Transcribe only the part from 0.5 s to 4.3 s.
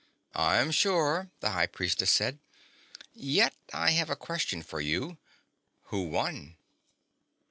sure," the High Priestess said. "Yet I have a